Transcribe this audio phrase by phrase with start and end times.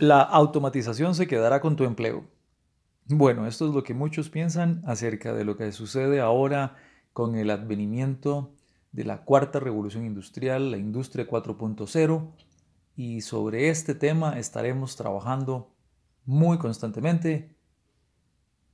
[0.00, 2.24] La automatización se quedará con tu empleo.
[3.06, 6.76] Bueno, esto es lo que muchos piensan acerca de lo que sucede ahora
[7.12, 8.54] con el advenimiento
[8.92, 12.30] de la cuarta revolución industrial, la industria 4.0,
[12.94, 15.74] y sobre este tema estaremos trabajando
[16.24, 17.56] muy constantemente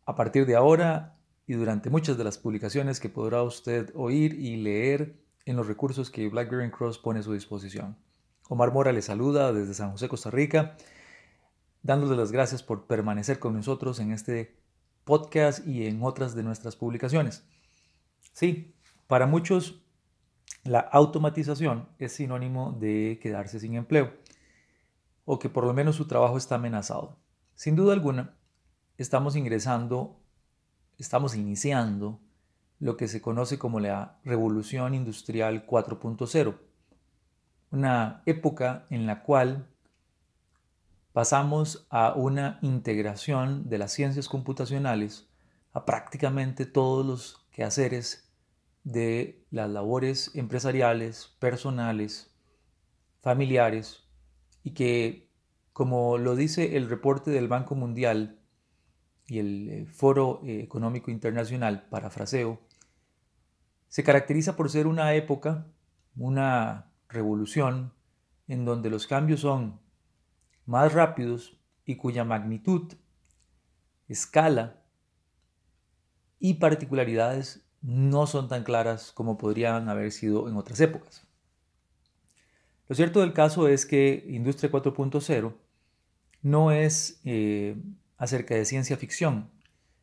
[0.04, 1.16] a partir de ahora
[1.46, 5.16] y durante muchas de las publicaciones que podrá usted oír y leer
[5.46, 7.96] en los recursos que BlackBerry Cross pone a su disposición.
[8.50, 10.76] Omar Mora le saluda desde San José, Costa Rica
[11.84, 14.56] dándole las gracias por permanecer con nosotros en este
[15.04, 17.44] podcast y en otras de nuestras publicaciones.
[18.32, 18.74] Sí,
[19.06, 19.82] para muchos
[20.64, 24.14] la automatización es sinónimo de quedarse sin empleo
[25.26, 27.18] o que por lo menos su trabajo está amenazado.
[27.54, 28.34] Sin duda alguna,
[28.96, 30.22] estamos ingresando,
[30.98, 32.18] estamos iniciando
[32.78, 36.58] lo que se conoce como la revolución industrial 4.0,
[37.72, 39.68] una época en la cual
[41.14, 45.28] pasamos a una integración de las ciencias computacionales
[45.72, 48.28] a prácticamente todos los quehaceres
[48.82, 52.34] de las labores empresariales, personales,
[53.22, 54.02] familiares,
[54.64, 55.30] y que,
[55.72, 58.40] como lo dice el reporte del Banco Mundial
[59.28, 62.60] y el eh, Foro eh, Económico Internacional, parafraseo,
[63.86, 65.68] se caracteriza por ser una época,
[66.16, 67.92] una revolución,
[68.48, 69.83] en donde los cambios son
[70.66, 72.92] más rápidos y cuya magnitud,
[74.08, 74.82] escala
[76.38, 81.26] y particularidades no son tan claras como podrían haber sido en otras épocas.
[82.88, 85.54] Lo cierto del caso es que Industria 4.0
[86.42, 87.76] no es eh,
[88.18, 89.50] acerca de ciencia ficción.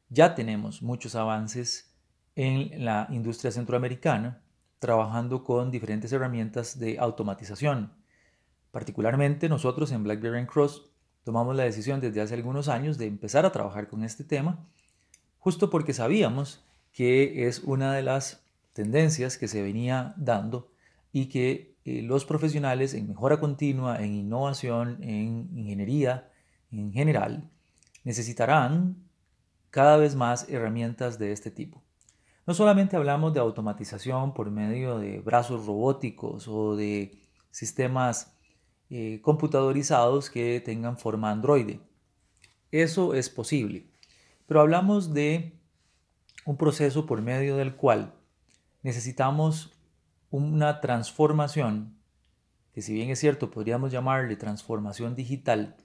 [0.09, 1.95] Ya tenemos muchos avances
[2.35, 4.41] en la industria centroamericana
[4.79, 8.00] trabajando con diferentes herramientas de automatización
[8.71, 10.89] Particularmente nosotros en BlackBerry Cross
[11.23, 14.65] tomamos la decisión desde hace algunos años de empezar a trabajar con este tema,
[15.39, 18.43] justo porque sabíamos que es una de las
[18.73, 20.71] tendencias que se venía dando
[21.11, 26.29] y que eh, los profesionales en mejora continua, en innovación, en ingeniería
[26.71, 27.49] en general,
[28.03, 28.95] necesitarán
[29.69, 31.81] cada vez más herramientas de este tipo.
[32.45, 37.17] No solamente hablamos de automatización por medio de brazos robóticos o de
[37.51, 38.33] sistemas
[38.93, 41.77] eh, computadorizados que tengan forma Android.
[42.71, 43.85] Eso es posible.
[44.47, 45.57] Pero hablamos de
[46.45, 48.13] un proceso por medio del cual
[48.83, 49.71] necesitamos
[50.29, 51.95] una transformación,
[52.73, 55.77] que si bien es cierto podríamos llamarle transformación digital,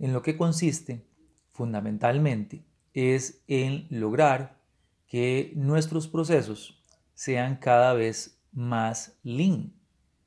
[0.00, 1.06] en lo que consiste
[1.52, 2.64] fundamentalmente
[2.94, 4.58] es en lograr
[5.06, 6.82] que nuestros procesos
[7.14, 9.72] sean cada vez más lean.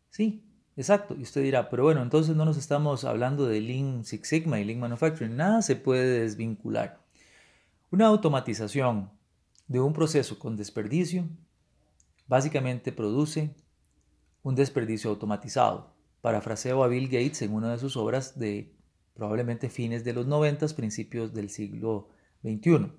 [0.10, 0.47] Sí,
[0.78, 4.60] Exacto, y usted dirá, pero bueno, entonces no nos estamos hablando de Lean Six Sigma
[4.60, 7.02] y Lean Manufacturing, nada se puede desvincular.
[7.90, 9.10] Una automatización
[9.68, 11.28] de un proceso con desperdicio
[12.28, 13.56] básicamente produce
[14.44, 15.96] un desperdicio automatizado.
[16.22, 18.72] Parafraseo a Bill Gates en una de sus obras de
[19.16, 22.10] probablemente fines de los 90, principios del siglo
[22.44, 22.92] XXI.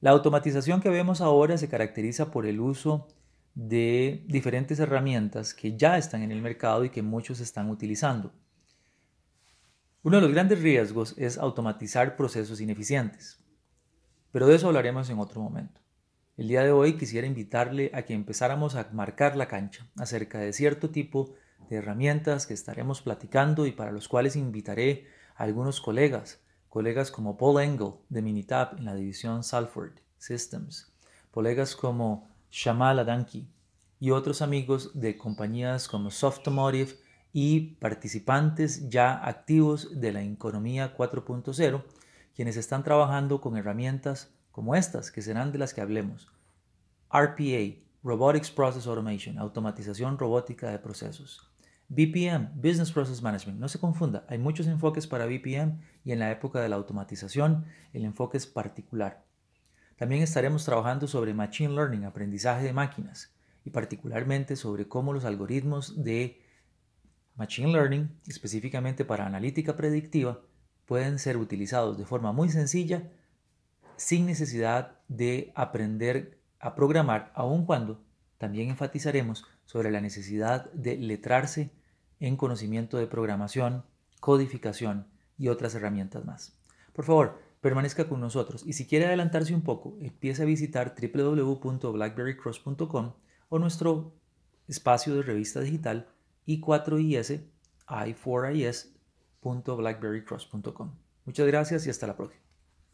[0.00, 3.06] La automatización que vemos ahora se caracteriza por el uso
[3.56, 8.30] de diferentes herramientas que ya están en el mercado y que muchos están utilizando.
[10.02, 13.42] Uno de los grandes riesgos es automatizar procesos ineficientes,
[14.30, 15.80] pero de eso hablaremos en otro momento.
[16.36, 20.52] El día de hoy quisiera invitarle a que empezáramos a marcar la cancha acerca de
[20.52, 21.34] cierto tipo
[21.70, 27.38] de herramientas que estaremos platicando y para los cuales invitaré a algunos colegas, colegas como
[27.38, 30.92] Paul Engel de Minitab en la división Salford Systems,
[31.30, 33.46] colegas como Shamal Adanki
[34.00, 36.96] y otros amigos de compañías como Softomotive
[37.30, 41.84] y participantes ya activos de la economía 4.0,
[42.34, 46.32] quienes están trabajando con herramientas como estas, que serán de las que hablemos.
[47.12, 51.46] RPA, Robotics Process Automation, automatización robótica de procesos.
[51.88, 53.60] BPM, Business Process Management.
[53.60, 57.66] No se confunda, hay muchos enfoques para BPM y en la época de la automatización
[57.92, 59.25] el enfoque es particular.
[59.96, 63.32] También estaremos trabajando sobre Machine Learning, aprendizaje de máquinas,
[63.64, 66.40] y particularmente sobre cómo los algoritmos de
[67.36, 70.40] Machine Learning, específicamente para analítica predictiva,
[70.84, 73.10] pueden ser utilizados de forma muy sencilla
[73.96, 78.04] sin necesidad de aprender a programar, aun cuando
[78.38, 81.70] también enfatizaremos sobre la necesidad de letrarse
[82.20, 83.84] en conocimiento de programación,
[84.20, 85.06] codificación
[85.38, 86.56] y otras herramientas más.
[86.92, 93.12] Por favor, permanezca con nosotros y si quiere adelantarse un poco, empiece a visitar www.blackberrycross.com
[93.48, 94.12] o nuestro
[94.68, 96.08] espacio de revista digital
[96.46, 97.40] i4is,
[97.88, 98.96] i4is.com.
[99.46, 100.90] www.blackberrycross.com.
[101.24, 102.45] Muchas gracias y hasta la próxima.